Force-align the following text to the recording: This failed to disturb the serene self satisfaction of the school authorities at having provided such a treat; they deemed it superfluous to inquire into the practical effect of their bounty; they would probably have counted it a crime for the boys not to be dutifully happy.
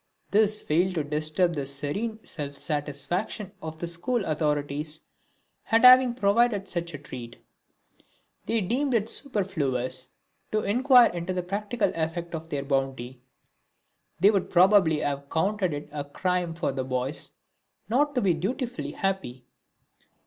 This 0.31 0.63
failed 0.63 0.95
to 0.95 1.03
disturb 1.03 1.53
the 1.53 1.67
serene 1.67 2.25
self 2.25 2.55
satisfaction 2.55 3.51
of 3.61 3.77
the 3.77 3.87
school 3.87 4.25
authorities 4.25 5.01
at 5.71 5.83
having 5.85 6.15
provided 6.15 6.67
such 6.67 6.95
a 6.95 6.97
treat; 6.97 7.37
they 8.47 8.61
deemed 8.61 8.95
it 8.95 9.07
superfluous 9.09 10.09
to 10.51 10.63
inquire 10.63 11.11
into 11.11 11.33
the 11.33 11.43
practical 11.43 11.91
effect 11.93 12.33
of 12.33 12.49
their 12.49 12.63
bounty; 12.65 13.21
they 14.19 14.31
would 14.31 14.49
probably 14.49 15.01
have 15.01 15.29
counted 15.29 15.71
it 15.71 15.87
a 15.91 16.03
crime 16.03 16.55
for 16.55 16.71
the 16.71 16.83
boys 16.83 17.33
not 17.87 18.15
to 18.15 18.21
be 18.21 18.33
dutifully 18.33 18.93
happy. 18.93 19.45